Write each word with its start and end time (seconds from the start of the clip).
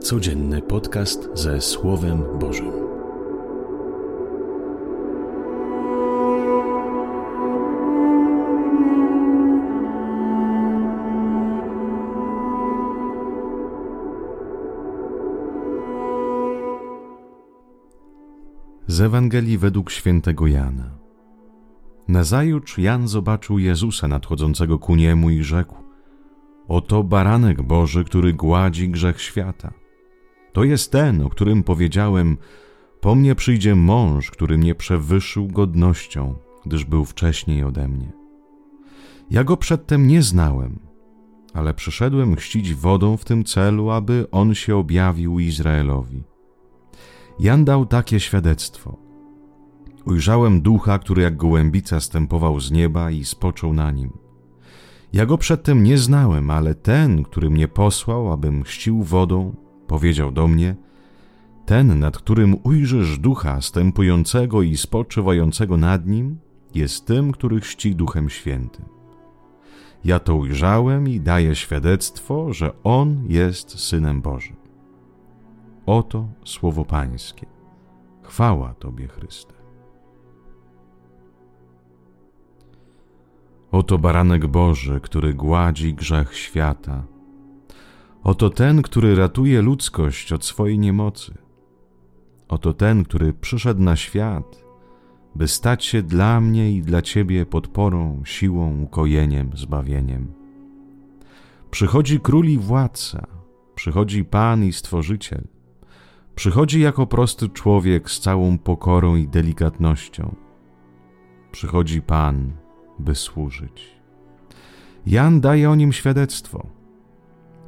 Codzienny 0.00 0.62
podcast 0.62 1.28
ze 1.34 1.60
Słowem 1.60 2.22
Bożym. 2.38 2.72
Z 18.86 19.00
Ewangelii 19.00 19.58
według 19.58 19.90
świętego 19.90 20.46
Jana. 20.46 20.98
Nazajutrz 22.08 22.78
Jan 22.78 23.08
zobaczył 23.08 23.58
Jezusa 23.58 24.08
nadchodzącego 24.08 24.78
ku 24.78 24.96
niemu 24.96 25.30
i 25.30 25.42
rzekł: 25.42 25.74
Oto 26.68 27.04
baranek 27.04 27.62
Boży, 27.62 28.04
który 28.04 28.32
gładzi 28.32 28.88
grzech 28.88 29.20
świata. 29.20 29.87
To 30.52 30.64
jest 30.64 30.92
ten, 30.92 31.22
o 31.22 31.28
którym 31.28 31.62
powiedziałem: 31.62 32.36
Po 33.00 33.14
mnie 33.14 33.34
przyjdzie 33.34 33.74
mąż, 33.74 34.30
który 34.30 34.58
mnie 34.58 34.74
przewyższył 34.74 35.48
godnością, 35.48 36.34
gdyż 36.66 36.84
był 36.84 37.04
wcześniej 37.04 37.64
ode 37.64 37.88
mnie. 37.88 38.12
Ja 39.30 39.44
go 39.44 39.56
przedtem 39.56 40.06
nie 40.06 40.22
znałem, 40.22 40.78
ale 41.54 41.74
przyszedłem 41.74 42.36
chrzcić 42.36 42.74
wodą 42.74 43.16
w 43.16 43.24
tym 43.24 43.44
celu, 43.44 43.90
aby 43.90 44.26
on 44.30 44.54
się 44.54 44.76
objawił 44.76 45.38
Izraelowi. 45.38 46.24
Jan 47.40 47.64
dał 47.64 47.86
takie 47.86 48.20
świadectwo. 48.20 48.96
Ujrzałem 50.04 50.60
ducha, 50.60 50.98
który 50.98 51.22
jak 51.22 51.36
gołębica 51.36 52.00
stępował 52.00 52.60
z 52.60 52.70
nieba 52.70 53.10
i 53.10 53.24
spoczął 53.24 53.72
na 53.72 53.90
nim. 53.90 54.10
Ja 55.12 55.26
go 55.26 55.38
przedtem 55.38 55.82
nie 55.82 55.98
znałem, 55.98 56.50
ale 56.50 56.74
ten, 56.74 57.22
który 57.22 57.50
mnie 57.50 57.68
posłał, 57.68 58.32
abym 58.32 58.62
chrzcił 58.62 59.02
wodą, 59.02 59.54
powiedział 59.88 60.32
do 60.32 60.48
mnie: 60.48 60.76
Ten, 61.66 61.98
nad 61.98 62.18
którym 62.18 62.56
ujrzysz 62.62 63.18
ducha 63.18 63.60
stępującego 63.60 64.62
i 64.62 64.76
spoczywającego 64.76 65.76
nad 65.76 66.06
nim, 66.06 66.38
jest 66.74 67.06
tym, 67.06 67.32
który 67.32 67.60
chrzci 67.60 67.94
duchem 67.96 68.30
świętym. 68.30 68.84
Ja 70.04 70.18
to 70.18 70.34
ujrzałem 70.34 71.08
i 71.08 71.20
daję 71.20 71.54
świadectwo, 71.54 72.52
że 72.52 72.82
on 72.84 73.24
jest 73.28 73.78
synem 73.80 74.20
Bożym. 74.22 74.56
Oto 75.86 76.28
słowo 76.44 76.84
Pańskie. 76.84 77.46
Chwała 78.22 78.74
Tobie, 78.74 79.08
Chryste. 79.08 79.54
Oto 83.72 83.98
baranek 83.98 84.46
Boży, 84.46 85.00
który 85.00 85.34
gładzi 85.34 85.94
grzech 85.94 86.36
świata. 86.36 87.04
Oto 88.24 88.50
ten, 88.50 88.82
który 88.82 89.14
ratuje 89.14 89.62
ludzkość 89.62 90.32
od 90.32 90.44
swojej 90.44 90.78
niemocy. 90.78 91.34
Oto 92.48 92.74
ten, 92.74 93.04
który 93.04 93.32
przyszedł 93.32 93.82
na 93.82 93.96
świat, 93.96 94.64
by 95.34 95.48
stać 95.48 95.84
się 95.84 96.02
dla 96.02 96.40
mnie 96.40 96.72
i 96.72 96.82
dla 96.82 97.02
Ciebie 97.02 97.46
podporą, 97.46 98.22
siłą, 98.24 98.82
ukojeniem, 98.82 99.50
zbawieniem. 99.54 100.32
Przychodzi 101.70 102.20
król 102.20 102.46
i 102.46 102.58
władca, 102.58 103.26
przychodzi 103.74 104.24
Pan 104.24 104.64
i 104.64 104.72
Stworzyciel. 104.72 105.44
Przychodzi 106.34 106.80
jako 106.80 107.06
prosty 107.06 107.48
człowiek 107.48 108.10
z 108.10 108.20
całą 108.20 108.58
pokorą 108.58 109.16
i 109.16 109.28
delikatnością. 109.28 110.34
Przychodzi 111.52 112.02
Pan, 112.02 112.52
by 112.98 113.14
służyć. 113.14 113.98
Jan 115.06 115.40
daje 115.40 115.70
o 115.70 115.74
nim 115.74 115.92
świadectwo. 115.92 116.77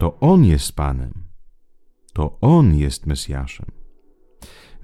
To 0.00 0.20
on 0.20 0.44
jest 0.44 0.72
Panem. 0.72 1.12
To 2.12 2.38
on 2.40 2.74
jest 2.74 3.06
Mesjaszem. 3.06 3.66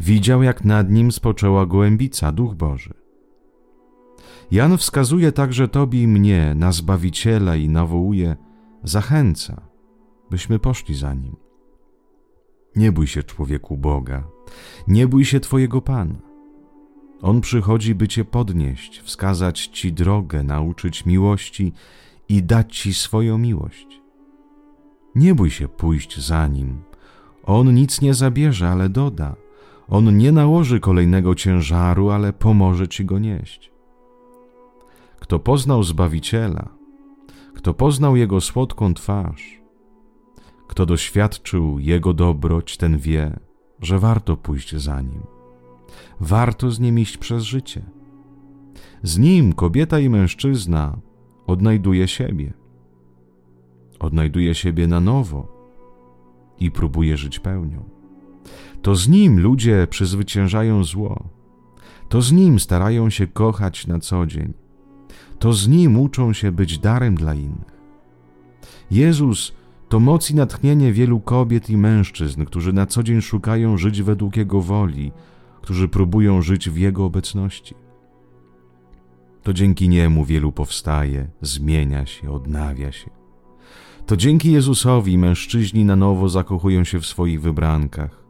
Widział, 0.00 0.42
jak 0.42 0.64
nad 0.64 0.90
nim 0.90 1.12
spoczęła 1.12 1.66
gołębica, 1.66 2.32
Duch 2.32 2.54
Boży. 2.54 2.94
Jan 4.50 4.78
wskazuje 4.78 5.32
także 5.32 5.68
Tobie 5.68 6.02
i 6.02 6.08
mnie 6.08 6.54
na 6.54 6.72
Zbawiciela 6.72 7.56
i 7.56 7.68
nawołuje, 7.68 8.36
zachęca, 8.82 9.60
byśmy 10.30 10.58
poszli 10.58 10.94
za 10.94 11.14
nim. 11.14 11.36
Nie 12.76 12.92
bój 12.92 13.06
się 13.06 13.22
człowieku 13.22 13.76
Boga, 13.76 14.28
nie 14.88 15.08
bój 15.08 15.24
się 15.24 15.40
Twojego 15.40 15.82
Pana. 15.82 16.20
On 17.22 17.40
przychodzi, 17.40 17.94
by 17.94 18.08
Cię 18.08 18.24
podnieść, 18.24 19.00
wskazać 19.00 19.66
Ci 19.66 19.92
drogę, 19.92 20.42
nauczyć 20.42 21.06
miłości 21.06 21.72
i 22.28 22.42
dać 22.42 22.78
Ci 22.78 22.94
swoją 22.94 23.38
miłość. 23.38 24.05
Nie 25.16 25.34
bój 25.34 25.50
się 25.50 25.68
pójść 25.68 26.20
za 26.20 26.46
Nim. 26.46 26.82
On 27.44 27.74
nic 27.74 28.00
nie 28.00 28.14
zabierze, 28.14 28.68
ale 28.68 28.88
doda. 28.88 29.36
On 29.88 30.16
nie 30.16 30.32
nałoży 30.32 30.80
kolejnego 30.80 31.34
ciężaru, 31.34 32.10
ale 32.10 32.32
pomoże 32.32 32.88
Ci 32.88 33.04
go 33.04 33.18
nieść. 33.18 33.72
Kto 35.20 35.38
poznał 35.38 35.82
Zbawiciela, 35.82 36.68
kto 37.54 37.74
poznał 37.74 38.16
Jego 38.16 38.40
słodką 38.40 38.94
twarz, 38.94 39.62
kto 40.66 40.86
doświadczył 40.86 41.78
Jego 41.78 42.14
dobroć, 42.14 42.76
ten 42.76 42.98
wie, 42.98 43.38
że 43.80 43.98
warto 43.98 44.36
pójść 44.36 44.76
za 44.76 45.00
Nim 45.00 45.36
warto 46.20 46.70
z 46.70 46.80
nim 46.80 46.98
iść 46.98 47.16
przez 47.16 47.42
życie. 47.42 47.82
Z 49.02 49.18
nim 49.18 49.52
kobieta 49.52 49.98
i 49.98 50.08
mężczyzna 50.08 50.98
odnajduje 51.46 52.08
siebie. 52.08 52.52
Odnajduje 54.06 54.54
siebie 54.54 54.86
na 54.86 55.00
nowo 55.00 55.48
i 56.58 56.70
próbuje 56.70 57.16
żyć 57.16 57.38
pełnią. 57.38 57.84
To 58.82 58.94
z 58.94 59.08
nim 59.08 59.40
ludzie 59.40 59.86
przezwyciężają 59.90 60.84
zło. 60.84 61.28
To 62.08 62.22
z 62.22 62.32
nim 62.32 62.60
starają 62.60 63.10
się 63.10 63.26
kochać 63.26 63.86
na 63.86 63.98
co 63.98 64.26
dzień. 64.26 64.52
To 65.38 65.52
z 65.52 65.68
nim 65.68 65.98
uczą 65.98 66.32
się 66.32 66.52
być 66.52 66.78
darem 66.78 67.14
dla 67.14 67.34
innych. 67.34 67.76
Jezus 68.90 69.52
to 69.88 70.00
moc 70.00 70.30
i 70.30 70.34
natchnienie 70.34 70.92
wielu 70.92 71.20
kobiet 71.20 71.70
i 71.70 71.76
mężczyzn, 71.76 72.44
którzy 72.44 72.72
na 72.72 72.86
co 72.86 73.02
dzień 73.02 73.20
szukają 73.20 73.76
żyć 73.76 74.02
według 74.02 74.36
Jego 74.36 74.60
woli, 74.60 75.12
którzy 75.62 75.88
próbują 75.88 76.42
żyć 76.42 76.70
w 76.70 76.76
Jego 76.76 77.04
obecności. 77.04 77.74
To 79.42 79.52
dzięki 79.52 79.88
Niemu 79.88 80.24
wielu 80.24 80.52
powstaje, 80.52 81.28
zmienia 81.40 82.06
się, 82.06 82.30
odnawia 82.30 82.92
się. 82.92 83.25
To 84.06 84.16
dzięki 84.16 84.52
Jezusowi 84.52 85.18
mężczyźni 85.18 85.84
na 85.84 85.96
nowo 85.96 86.28
zakochują 86.28 86.84
się 86.84 87.00
w 87.00 87.06
swoich 87.06 87.40
wybrankach. 87.40 88.26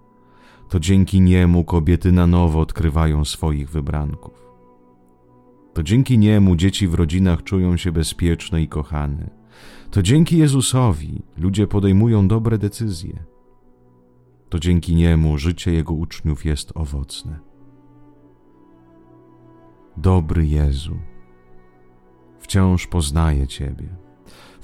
To 0.69 0.81
dzięki 0.81 1.21
Niemu 1.21 1.65
kobiety 1.65 2.13
na 2.13 2.27
nowo 2.27 2.61
odkrywają 2.61 3.25
swoich 3.25 3.71
wybranków. 3.71 4.47
To 5.75 5.83
dzięki 5.83 6.19
Niemu 6.19 6.57
dzieci 6.57 6.89
w 6.89 6.95
rodzinach 6.95 7.43
czują 7.43 7.77
się 7.77 7.93
bezpieczne 7.93 8.63
i 8.63 8.69
kochane. 8.69 9.31
To 9.91 10.03
dzięki 10.03 10.39
Jezusowi 10.39 11.23
ludzie 11.37 11.67
podejmują 11.67 12.29
dobre 12.29 12.59
decyzje 12.59 13.37
to 14.49 14.59
dzięki 14.59 14.95
niemu 14.95 15.39
życie 15.39 15.73
jego 15.73 15.95
uczniów 15.95 16.45
jest 16.45 16.73
owocne. 16.75 17.39
Dobry 19.97 20.47
Jezu, 20.47 20.97
wciąż 22.39 22.87
poznaję 22.87 23.47
Ciebie, 23.47 23.89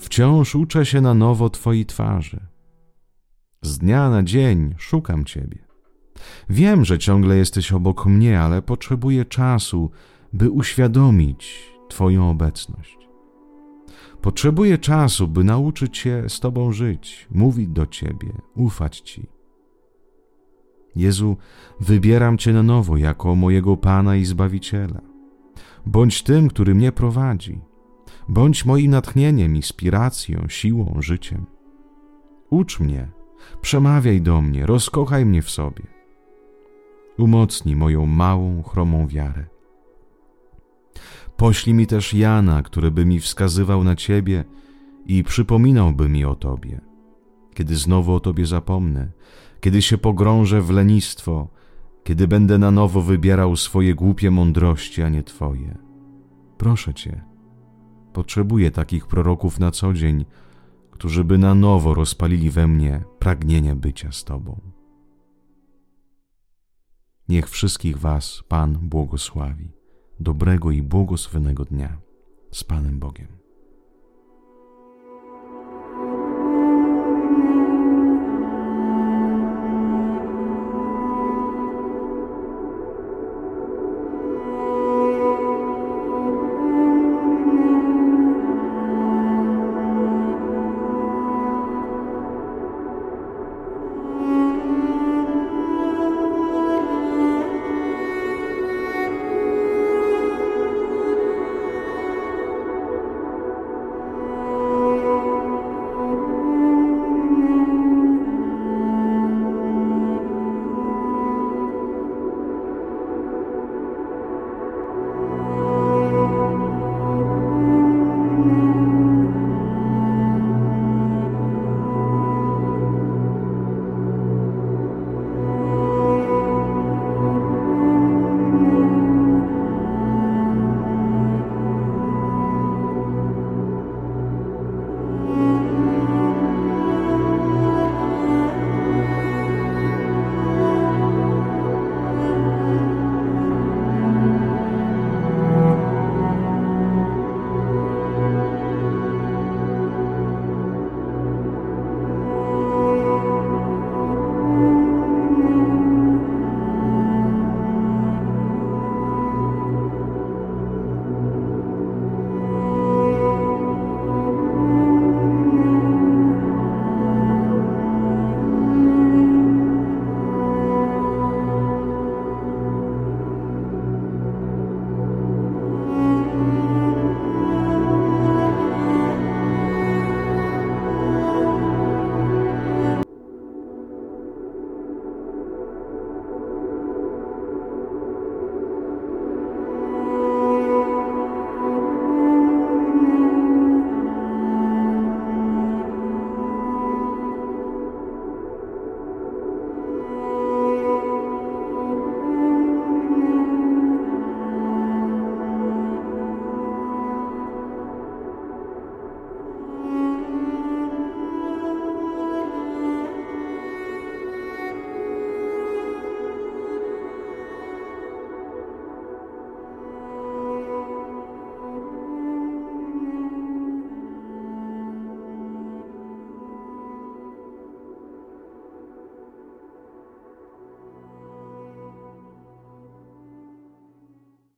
wciąż 0.02 0.54
uczę 0.54 0.86
się 0.86 1.00
na 1.00 1.14
nowo 1.14 1.50
Twojej 1.50 1.86
twarzy. 1.86 2.40
Z 3.62 3.78
dnia 3.78 4.10
na 4.10 4.22
dzień 4.22 4.74
szukam 4.78 5.24
Ciebie. 5.24 5.58
Wiem, 6.50 6.84
że 6.84 6.98
ciągle 6.98 7.36
jesteś 7.36 7.72
obok 7.72 8.06
mnie, 8.06 8.40
ale 8.40 8.62
potrzebuję 8.62 9.24
czasu, 9.24 9.90
by 10.32 10.50
uświadomić 10.50 11.72
Twoją 11.88 12.30
obecność. 12.30 12.98
Potrzebuję 14.20 14.78
czasu, 14.78 15.28
by 15.28 15.44
nauczyć 15.44 15.98
się 15.98 16.24
z 16.28 16.40
Tobą 16.40 16.72
żyć, 16.72 17.28
mówić 17.30 17.68
do 17.68 17.86
Ciebie, 17.86 18.32
ufać 18.54 19.00
Ci. 19.00 19.26
Jezu, 20.96 21.36
wybieram 21.80 22.38
Cię 22.38 22.52
na 22.52 22.62
nowo 22.62 22.96
jako 22.96 23.34
mojego 23.34 23.76
Pana 23.76 24.16
i 24.16 24.24
Zbawiciela. 24.24 25.00
Bądź 25.86 26.22
tym, 26.22 26.48
który 26.48 26.74
mnie 26.74 26.92
prowadzi. 26.92 27.71
Bądź 28.28 28.64
moim 28.64 28.90
natchnieniem, 28.90 29.56
inspiracją, 29.56 30.44
siłą, 30.48 30.96
życiem. 30.98 31.46
Ucz 32.50 32.80
mnie, 32.80 33.08
przemawiaj 33.60 34.20
do 34.20 34.40
mnie, 34.40 34.66
rozkochaj 34.66 35.26
mnie 35.26 35.42
w 35.42 35.50
sobie. 35.50 35.82
Umocnij 37.18 37.76
moją 37.76 38.06
małą, 38.06 38.62
chromą 38.62 39.06
wiarę. 39.06 39.46
Poślij 41.36 41.74
mi 41.74 41.86
też 41.86 42.14
Jana, 42.14 42.62
który 42.62 42.90
by 42.90 43.06
mi 43.06 43.20
wskazywał 43.20 43.84
na 43.84 43.96
Ciebie 43.96 44.44
i 45.06 45.24
przypominałby 45.24 46.08
mi 46.08 46.24
o 46.24 46.34
Tobie. 46.34 46.80
Kiedy 47.54 47.76
znowu 47.76 48.14
o 48.14 48.20
Tobie 48.20 48.46
zapomnę, 48.46 49.08
kiedy 49.60 49.82
się 49.82 49.98
pogrążę 49.98 50.62
w 50.62 50.70
lenistwo, 50.70 51.48
kiedy 52.04 52.28
będę 52.28 52.58
na 52.58 52.70
nowo 52.70 53.02
wybierał 53.02 53.56
swoje 53.56 53.94
głupie 53.94 54.30
mądrości, 54.30 55.02
a 55.02 55.08
nie 55.08 55.22
Twoje. 55.22 55.78
Proszę 56.58 56.94
Cię, 56.94 57.24
potrzebuję 58.12 58.70
takich 58.70 59.06
proroków 59.06 59.60
na 59.60 59.70
co 59.70 59.92
dzień, 59.92 60.24
którzy 60.90 61.24
by 61.24 61.38
na 61.38 61.54
nowo 61.54 61.94
rozpalili 61.94 62.50
we 62.50 62.66
mnie 62.66 63.04
pragnienie 63.18 63.76
bycia 63.76 64.12
z 64.12 64.24
Tobą. 64.24 64.60
Niech 67.28 67.50
wszystkich 67.50 67.98
Was 67.98 68.42
Pan 68.48 68.78
błogosławi. 68.82 69.72
Dobrego 70.20 70.70
i 70.70 70.82
błogosławionego 70.82 71.64
dnia 71.64 71.98
z 72.52 72.64
Panem 72.64 72.98
Bogiem. 72.98 73.41